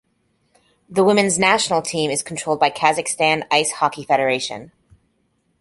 [0.89, 4.71] The women's national team is controlled by Kazakhstan Ice Hockey Federation.